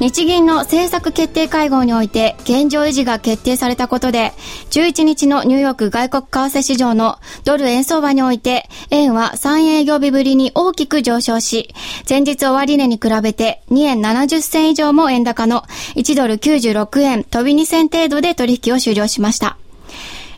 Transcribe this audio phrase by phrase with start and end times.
[0.00, 4.32] 日銀の政策決定会合において現状維持が決定されたことで、
[4.70, 11.72] 11日のニューヨーク外国為替市場のドル円相場において、円は3営業日ぶりに大きく上昇し、
[12.08, 15.62] 前日終値に比べて2円70銭以上も円高の
[15.94, 19.56] 1ドル96円飛び2銭程度で取引を終了しました。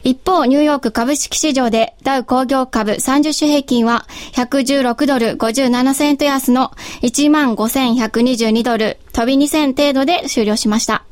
[0.06, 6.70] 一方、ニューヨーク株式市場でダウ工業株30種平均は116ドル57セント安の
[7.02, 11.05] 15,122ドル飛び2銭程度で終了しました。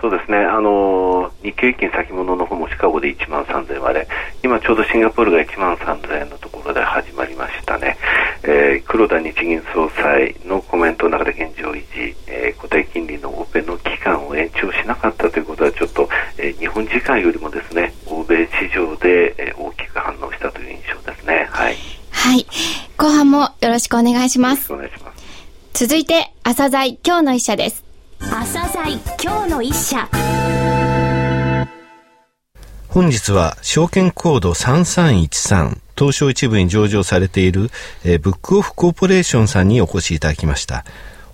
[0.00, 4.08] そうですね、あの日経平均先物の方もシカゴで1万3000割れ、
[4.42, 7.96] 今ちょうどシンガポールが1万3000円のところで始まりましたね、
[8.42, 21.48] えー、黒田日銀総裁のコメントの中で現状維持、えー、固定金利のオペの期間を延長しなかったということはちょっとえー、日本時間よりもですね欧米市場で、えー、大きく反応したという印象ですね。
[21.50, 21.76] はい、
[22.10, 22.46] はい、
[22.96, 24.72] 後半もよろしくお願いします。
[24.72, 25.24] お願いします。
[25.72, 27.85] 続いて朝鮮今日の一社です
[28.20, 30.08] 朝鮮今日の一社。
[32.88, 37.70] 本日は証券コード3313東証一部に上場されている、
[38.04, 40.84] えー、ブックオフコーポレーションさんにお越しいただきました。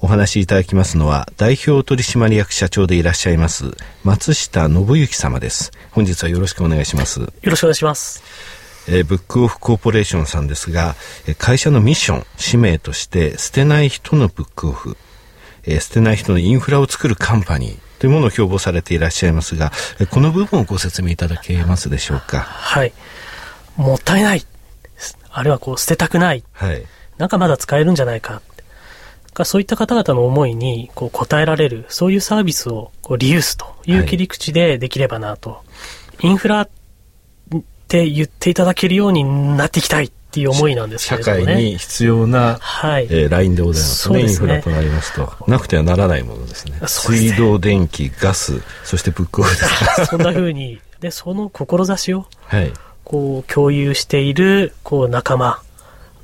[0.00, 5.70] お話しいただきますのは代表取締役社長でいらっしゃいます松下信之様です。
[5.92, 7.20] 本日はよろしくお願いします。
[7.20, 8.22] よろしくお願いします。
[8.88, 10.96] えー、ブックオフコーポレーションさんですが、
[11.28, 14.96] え会社のミッション、使命として、捨てない人のブックオフ、
[15.64, 22.40] えー、捨てない人のインフラを作るカンパニーというものを標榜されていらっしゃいますが、えこの部分をご説明いただけますでしょうか？
[22.40, 22.92] はい。
[23.76, 24.44] もったいない。
[25.30, 26.44] あるいはこう捨てたくない。
[26.52, 26.84] はい。
[27.16, 28.42] なんかまだ使えるんじゃないか。
[29.44, 35.50] そういった方々の思いにこう応えられる、そういうサービスをこうリユースという切り口でできればなと。
[35.50, 35.62] は
[36.22, 36.68] い、インフラっ
[37.88, 39.24] て言っていただけるように
[39.56, 43.04] なっていきたいっていう思いなんですけれども、ね、社会に必要な、はい。
[43.10, 44.10] えー、ラインでございます。
[44.10, 44.14] ね。
[44.16, 44.30] すね。
[44.30, 45.30] インフラとなりますと。
[45.46, 46.78] なくてはならないものですね。
[46.86, 47.18] すね。
[47.18, 50.06] 水道、電気、ガス、そしてブックオフです。
[50.08, 50.80] そんなふうに。
[51.00, 52.72] で、その志を、はい、
[53.04, 55.60] こう、共有している、こう、仲間、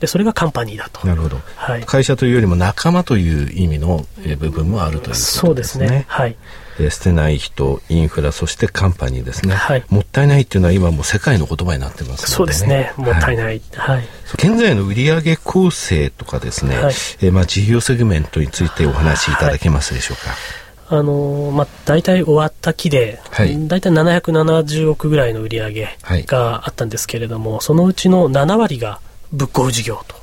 [0.00, 1.06] でそれがカンパニーだと。
[1.06, 4.06] なるほど、はい、会社というよりも仲間という意味の
[4.38, 5.40] 部分もあるということですね。
[5.40, 6.04] そうですね。
[6.08, 6.36] はい
[6.78, 12.92] え捨てない人インフラそしてカンパニーですね、はい、もったいないっていうのは今もう世界の言葉になってます、ね、そうですね。
[12.96, 20.34] もったいない、はい、はい、現在の売上構成とかですね、はい、えまあ、事業セグメントについてお話しいただけますでしょうか、
[20.90, 25.88] あのまあ、大体終わった期で、はい、大体770億ぐらいの売り上げ
[26.26, 29.00] があったんですけれども、はい、そのうちの7割が
[29.32, 30.16] ブックオフ事業と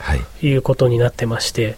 [0.46, 0.54] い。
[0.56, 1.76] うことになってまして、はい、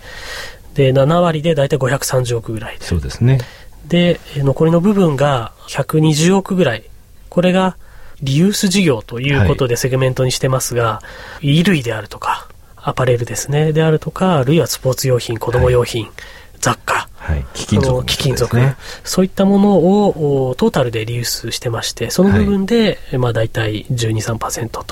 [0.75, 2.85] で7割で大体530億ぐらいで。
[2.85, 3.39] そうですね
[3.87, 6.83] で残りの部分が120億ぐらい。
[7.29, 7.77] これが
[8.21, 11.01] リユース事業ということでセグメントにしてますが、は
[11.41, 13.73] い、衣類であるとかアパレルですね。
[13.73, 16.13] であるとかあるいはスポーツ用品子供用品、はい、
[16.59, 17.07] 雑貨。
[17.17, 24.85] はい、貴金属、貴金属、ね、そういったものをトータルでリユースしてましてその部分で、はい、まあ大体1213%と。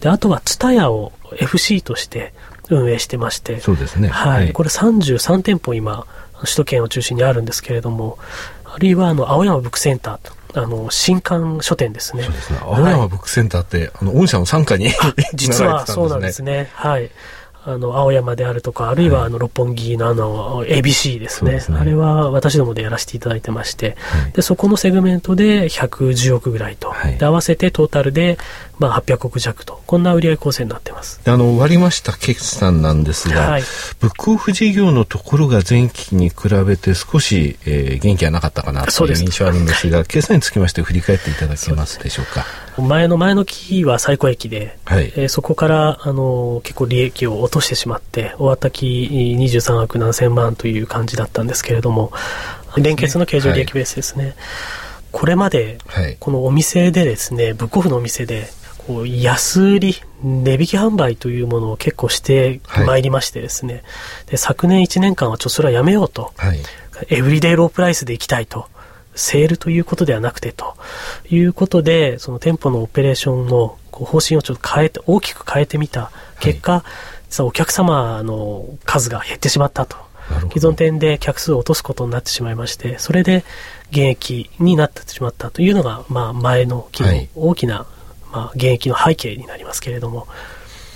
[0.00, 2.32] であとは TSUTAYA を FC として
[2.70, 4.08] 運営してまして、そうですね。
[4.08, 4.44] はい。
[4.44, 6.06] はい、これ33店舗今、
[6.44, 8.18] 首都圏を中心にあるんですけれども、
[8.64, 12.24] あるいはあの、青山ブックセンターと、あの、新刊書店ですね。
[12.24, 12.58] そうですね。
[12.62, 14.90] 青山ブックセンターって、はい、あの、御社の傘下に
[15.34, 16.70] 実はそうなんですね。
[16.74, 17.10] はい。
[17.64, 21.60] あの、青山であるとか、あるいはあの、六本木のあの、ABC ですね。
[21.60, 28.38] すねあれは私どもでやらせていただいてまして、はい、で、そこのセグメントで110億ぐらいと、はい、で、合わせてトータルで、
[28.78, 31.20] まあ、800億弱と、こんな売上構成になってます。
[31.24, 33.62] あの、割りました決算なんですが、はい、
[34.00, 42.44] ブックオフ事業のところが前期に比べて少し、えー、元気がなかったかなという印象あるんですが、 決算につきまして振り返っていただけますでしょうか？
[42.80, 49.08] 前の前の期は最高益で、はい、えー、そこからあの結構利益を落としてしまって終わった期
[49.38, 52.12] 23億何千万という感じだったんですけれども
[52.76, 54.34] 連結の経常利益ベースですね、はい、
[55.10, 55.78] これまで
[56.20, 58.48] このお店でですねブックオフのお店で
[58.88, 63.02] こう安売り値引き販売というものを結構してまい。
[63.02, 63.82] りましてですね、はい、
[64.30, 66.32] で昨年1年間はちょっとそれはやめようと、
[67.10, 68.66] エブリデイロープライスでいきたいと。
[69.14, 70.76] セールということではなくてと。
[71.28, 76.12] いうことで、その店舗のオペレーションの方針をちょっと変えて、大きく変えてみた。
[76.38, 76.82] 結果、はい、
[77.28, 79.96] 実はお客様の数が減ってしまったと。
[80.52, 83.44] 既存店で客数を落とすことになってしまいまして、それで
[83.90, 87.97] 現役になってしまったというのが、まあ、前の期の大きな、はい、
[88.32, 90.26] まあ、現役の背景になりますけれども、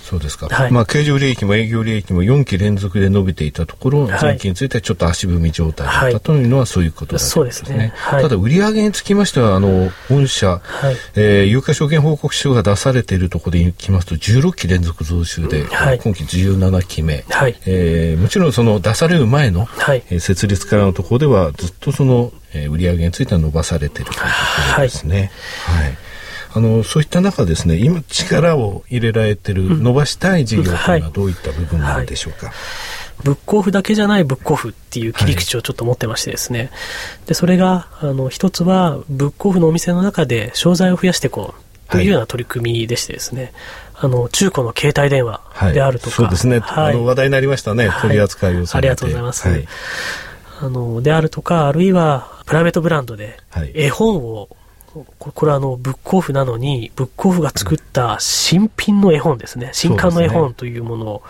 [0.03, 0.47] そうですか。
[0.47, 7.93] はい、まあ、経常利益も営業利益も4期連続で伸びていたところ、前期についてはちょっと足踏み状態だったというのはそういうことだとそうですね。
[7.95, 24.27] はい、ただ、売上につきましては、あの、本社、はい、えー、有価証券報告書が出されているところでいきますと、16期連続増収で、はい、今期17期目、はい、えー、もちろんその出される前の、はい、えー、設立からのところでは、ずっとその、えー、売上については伸ばされているというと
[24.75, 25.31] ころですね。
[25.65, 25.97] はい、はい
[26.55, 32.55] あのそういった中ですね今力を入れられてる、うん、伸ばしたい事業というのはどういった部分なんでしょうか、はい。
[33.23, 36.69] ブックオフだけじゃないブックオフっていう切り口をちょっと持ってましてですね、はい、
[37.27, 43.53] でそれがあの一つはブックオフのお店の中で商材を増やしていこうというような取り組みでしてですね、
[43.95, 45.41] あの中古の携帯電話
[45.73, 48.87] であるとか、そうですね、あの話題になりましたね、取り扱いをされて。
[48.89, 49.47] ありがとうございます、
[50.61, 53.37] あのであるとかあるいはプライベートブランドで
[53.73, 54.49] 絵本を
[55.17, 59.71] これはあの、ブックオフなのに、ブックオフが作った新品の絵本ですね。
[59.73, 61.23] 新刊の絵本というものを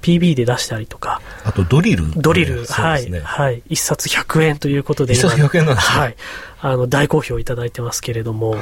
[0.00, 1.20] PB で出したりとか。
[1.44, 3.10] あとドリルドリル、ね、はい。
[3.20, 3.62] はい。
[3.68, 5.12] 一冊100円ということで。
[5.12, 5.98] 一冊100円なんですね。
[6.00, 6.16] はい。
[6.60, 8.60] あの、大好評いただいてますけれども、はい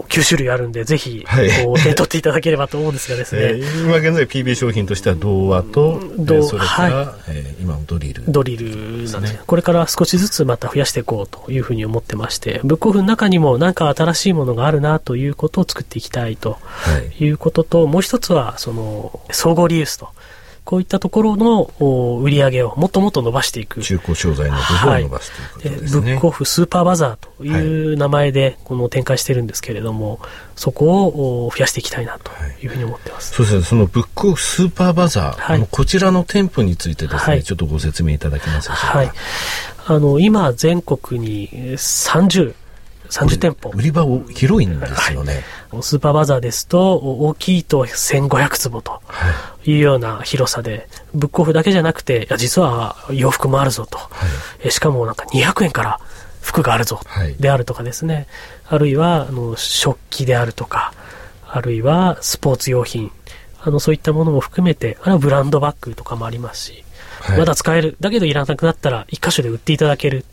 [0.00, 1.48] 9種類あるんで、ぜひ、はい、
[1.82, 3.42] 手取っていただければと思うんですがですね。
[3.42, 9.40] えー、今現在 PB 商品としては童話と、童それから、はい、えー、今のドリル、ドリルなんですね。
[9.46, 16.58] これから少しずつまた増やしていこうというふうに思ってまして、ブックオフの中にも何か新しいものがあるなということを作っていきたいと
[17.18, 20.08] いうことと、はい、もう一つは、その、総合リユースと。
[20.64, 23.80] こういったところの売り上げをもっともっと伸ばしていく。
[23.80, 30.20] 中古商材の部分を伸ばすということですね、はい、ブックオフスーパーバザーという名前でこの展開してるんですけれども、
[30.54, 32.30] そこを増やしていきたいなと
[32.62, 33.34] いうふうに思ってます。
[33.34, 38.98] はい、そうですね、そのブックオフスーパーバザー、はい、こちらの店舗についてですね、ちょっとご説明いただけますでしょうか？
[38.98, 39.12] はい。
[39.84, 42.54] あの、今全国に30、
[43.12, 43.70] 30店舗。
[43.74, 45.44] 売り場を広いんですよね。
[45.70, 49.02] はい、スーパーバザーですと、大きいと1500坪と
[49.66, 53.98] いうような広さで、ブックオフだけじゃなくて、いや実は洋服もあるぞと。
[53.98, 54.08] は
[54.64, 56.00] い、しかもなんか200円から
[56.40, 57.00] 服があるぞ、
[57.38, 58.26] であるとかですね。
[58.66, 60.94] あるいは、あの、食器であるとか、
[61.46, 63.12] あるいはスポーツ用品。
[63.60, 66.84] あの、そういったものも含めて、あるいはブランドバッグとかもありますし、
[67.20, 67.96] はい、まだ使える。
[68.00, 70.24] だけどいらなくなったら、一箇所で売っていただける。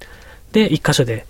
[0.54, 1.26] で、一箇所で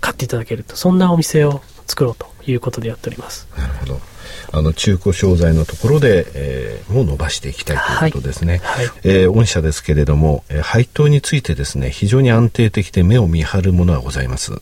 [0.00, 3.48] 買っていただけるとそんなお店を作ろうということでやっております。
[3.56, 4.10] なるほど。
[4.52, 8.86] あの中古商材のところで、えー、もう伸ばしていきたいということですね、はい。
[8.86, 14.52] はい、えー、御社ですけれども、えー、配当についてですね非常に安定的で目を見張るものはございます、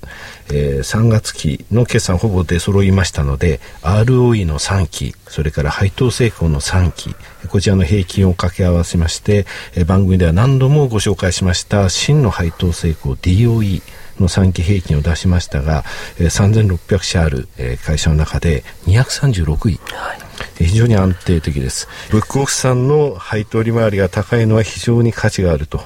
[0.52, 7.14] えー、3月期の決算ほぼ出揃いましたので ROE の3期それから配当成功の3期
[7.48, 13.82] こちらの平均を掛け合わせまして、えー、番組では何度もご紹介しました真の配当成功 DOE
[14.20, 15.84] の3期平均を出しましたが、
[16.18, 20.14] えー、3600社ある、えー、会社の中で236位、は
[20.60, 21.88] い、非常に安定的です。
[22.10, 25.80] ブックオフさんの配当利回りが高いのは非常に価値があると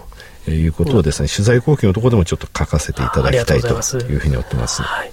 [0.50, 4.82] いうことをですね、うん、取材後期のところでもちょっと書かせていただきたいというふうに思ってます。
[4.82, 5.12] はい。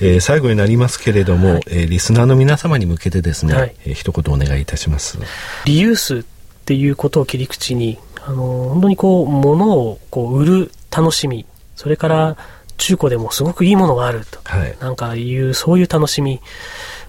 [0.00, 5.18] えー、最後になりますけれども、はい、えー、リスナーの皆様に向けてですね、はい、えー、一言お願いいたします。
[5.64, 6.22] リユースっ
[6.64, 8.36] ていうことを切り口に、あの
[8.70, 12.36] 本当にこう物をこう売る楽しみそれから
[12.78, 16.40] 中古でもすごくいいものがあると、はい、なんかいうそういう楽しみ。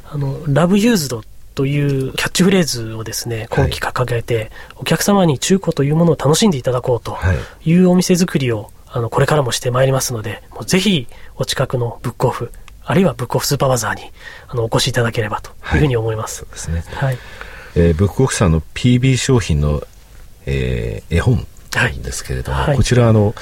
[0.09, 1.21] あのラブユーズド
[1.53, 7.17] というキャッチフレーズをですね今期掲げて、はい、お客様に中古というものを楽しんでいただこうと
[7.65, 7.73] い。
[7.73, 12.51] うお店作りをあのこれからもしてまいりますのでもうぜひお近くのブックオフ
[12.85, 14.01] あるいはブックオフスーパーバザーに
[14.47, 16.45] あのお越しいただければというふうに思います。
[16.45, 16.95] はい、そうですね。
[16.95, 17.17] はい。
[17.75, 19.83] えー、ブックオフさんの PB 商品の、
[20.45, 21.45] えー、絵本
[21.75, 23.35] なんですけれども、はい、こちらあの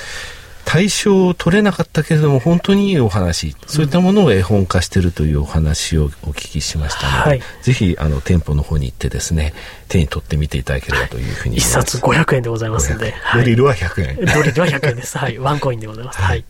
[0.75, 9.53] 対象を取れなかったけれども本当にいいお話、そういったものを絵本化しているというお話をお聞きしましたので、はい、ぜひあの店舗の方に行ってですね
[9.87, 11.55] 手に取ってみていただければというふうに。
[11.55, 15.17] 一冊500円でございますので、ドリルは100円、ドリルは100円です。
[15.17, 15.39] はい。
[15.39, 16.43] ワンコインでございます、はい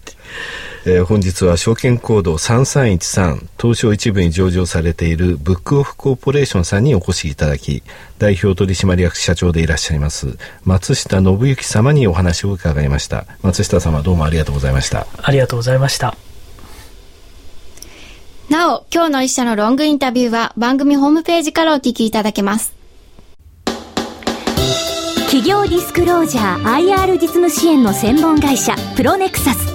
[0.88, 7.82] えー、本日は証券コード3313東証一部に上場されているブックオフコーポレーションさんにお越しいただき
[8.20, 13.26] 代表取締役社長でいらっしゃいます松下信之様にお話を伺いました。
[13.42, 15.08] 松下様どうもありがとうございました。
[15.22, 16.16] ありがとうございました。
[18.50, 22.74] なお、今日の一社のロングインタビューは番組ホームページからお聞きいただけます。
[25.26, 29.75] 企業ディスクロージャー IR 実務支援の専門会社プロネクサス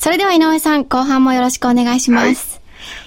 [0.00, 2.58] それでは井上さん後半もよろしくお願いします、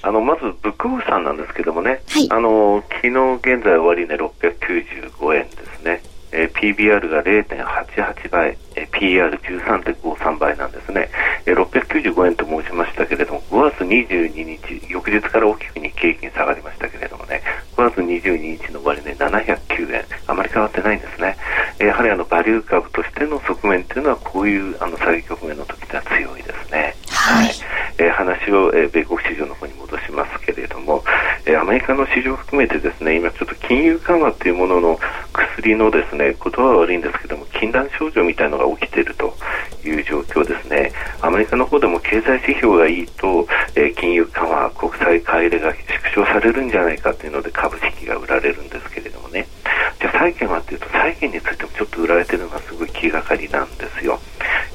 [0.04, 0.10] はい。
[0.10, 11.10] あのまずブックオフさんなんですけどもね、はい、あの昨日現在終値、ね、695円ですね、えー、PBR が0.88倍、えー、PR13.53 倍なんですね、
[11.48, 17.42] えー、695円と申しましたけれども5月22日翌日から大きく日経平均下がりましたけれどもね。
[17.76, 20.06] 5月22日の終値、ね、709円。
[20.28, 21.36] あまり変わってないんですね、
[21.80, 26.53] えー、やはりあのバリュー株としての側面というのはこういうあの下げ局面の時では強いです
[28.44, 31.04] 話を、え、米国市場の方に戻しますけれども、
[31.46, 35.00] え、アメリカの市場を含めてですね今ちょっと金融緩和というものの
[35.34, 39.34] 薬のですね言葉は悪いんですけども禁断症状みたいなのが起きていると
[39.86, 45.74] いう状況ですねアメリカの方でも経済指標がいいと、え、金融緩和国際買い入れが
[46.14, 49.48] 縮小されるんじゃないかというので株式が売られるんですけれどもね
[50.00, 54.20] じゃあ債券はというと債券についてもちょっと売られているのがすごい気がかりなんですよ。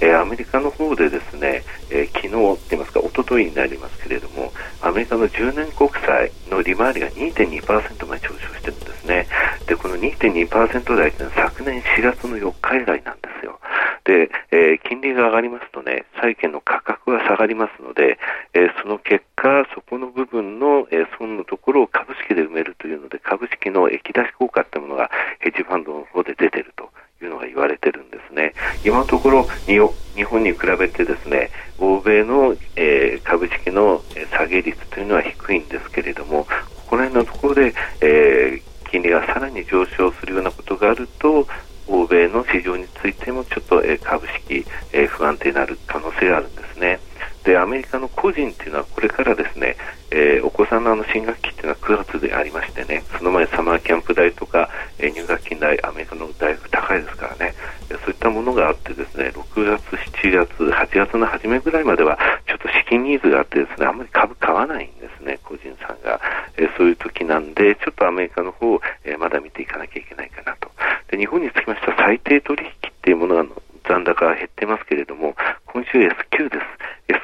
[0.00, 2.20] えー、アメリカの方でですね、えー、
[2.58, 9.26] 昨日と言いますか一昨日になりますけれどもアメリカの10年国債の利回りが2.2%まで上昇してるんですね。
[9.66, 13.58] でこの2.2%台というのは昨年4月の4日以来なんですよ。
[14.04, 18.18] で、えー、金利が上がりますとね債券の価格が下がりますので、
[18.54, 25.10] えー、その結果そこの部分の、えー、損のところを株式で埋めるというので株式の液出し効果というものが
[25.40, 26.88] ヘッジファンドの方で出ていると
[27.22, 28.07] いうのが言われてるん
[28.38, 28.54] ね。
[28.84, 41.46] 今のところ日本に比べてですね、欧米の、えー、株式の下げ率というのは低いんですけれども、ここら辺のところで、えー、金利がさらに上昇するようなことがあると、
[41.86, 47.00] 欧米の市場についてもちょっと、えー、株式、えー、不安定になる可能性があるんですね。
[47.44, 49.76] でアメリカの個人っていうのはこれからですね、
[50.10, 54.68] えー、お子さんのあの新学期っていうのは9月でありましてねその前サマーキャンプ代とか、
[54.98, 57.54] えー、入学金代アメリカの大学高いですからね。
[57.88, 59.82] そういったものがあってですね6月、
[60.20, 66.20] 7月、8月の初めぐらいまではちょっと資金ニーズがあってですねあんまり株買わないんですね個人さんが、
[66.56, 70.70] えー、そういう時なんでちょっとアメリカの方、え、まだ見ていかなきゃいけないかなと。
[71.10, 73.44] で日本につきましては最低取引っていうものが
[73.88, 75.34] 残高が減ってますけれども
[75.66, 76.77] 今週 S q です。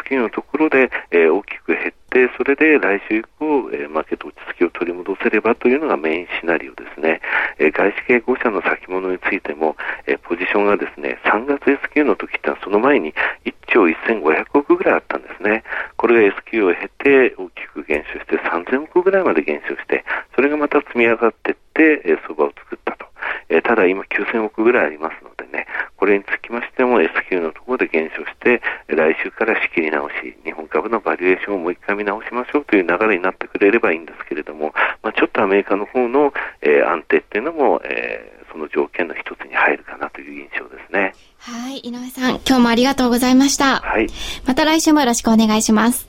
[0.05, 7.21] S q のところで、え、大きく減ってそれで来週以降、え、マーケット落ち着きを取り戻せればというのがメインシナリオですね、
[7.59, 15.65] え、外資系5社の先物についても、え、ポジションがですね3月 S q の時ってのはその前に1兆1500億ぐらいあったんですね。
[15.97, 23.07] これが S q を経て大きく減少して3000億ぐらいまで減少してそれがまた積み上がっていって、えー、相場を作ったと、
[23.49, 30.15] え、ただ今9000億ぐらいありますのでねこれにつきましても S q のところで減少して来週から仕切り直し
[30.45, 41.15] 日本株のバリエーションをもう一回見直しましょうという流れになってくれればいいんですけれども、まあ、ちょっとアメリカの方の、えー、安定っていうのも、えー、その条件の一つに入るかなという印象ですね。
[41.39, 43.81] はい、井上さん、今日もありがとうございました。
[43.81, 44.07] はい。
[44.47, 46.09] また来週もよろしくお願いします。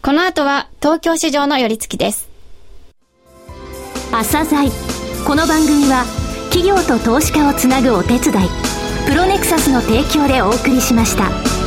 [0.00, 2.30] この後は東京市場の寄り付きです。
[4.12, 4.70] 朝鮮
[5.26, 6.04] この番組は
[6.50, 8.71] 企業と投資家をつなぐお手伝いプ
[9.14, 11.61] ロネクサスの提供でお送りしました。